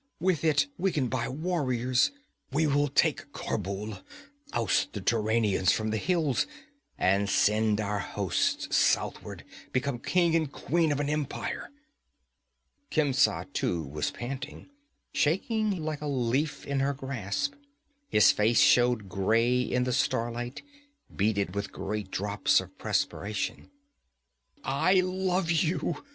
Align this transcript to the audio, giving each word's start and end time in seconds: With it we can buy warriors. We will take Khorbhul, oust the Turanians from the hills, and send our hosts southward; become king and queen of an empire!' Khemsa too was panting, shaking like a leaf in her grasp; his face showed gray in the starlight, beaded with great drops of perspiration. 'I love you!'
With 0.19 0.43
it 0.43 0.65
we 0.79 0.91
can 0.91 1.09
buy 1.09 1.29
warriors. 1.29 2.09
We 2.51 2.65
will 2.65 2.87
take 2.87 3.31
Khorbhul, 3.33 4.01
oust 4.51 4.93
the 4.93 4.99
Turanians 4.99 5.71
from 5.71 5.91
the 5.91 5.97
hills, 5.99 6.47
and 6.97 7.29
send 7.29 7.79
our 7.79 7.99
hosts 7.99 8.75
southward; 8.75 9.43
become 9.71 9.99
king 9.99 10.35
and 10.35 10.51
queen 10.51 10.91
of 10.91 10.99
an 10.99 11.07
empire!' 11.07 11.69
Khemsa 12.89 13.45
too 13.53 13.83
was 13.83 14.09
panting, 14.09 14.71
shaking 15.13 15.69
like 15.83 16.01
a 16.01 16.07
leaf 16.07 16.65
in 16.65 16.79
her 16.79 16.95
grasp; 16.95 17.53
his 18.09 18.31
face 18.31 18.59
showed 18.59 19.07
gray 19.07 19.61
in 19.61 19.83
the 19.83 19.93
starlight, 19.93 20.63
beaded 21.15 21.53
with 21.53 21.71
great 21.71 22.09
drops 22.09 22.59
of 22.59 22.75
perspiration. 22.79 23.69
'I 24.63 25.01
love 25.01 25.51
you!' 25.51 26.03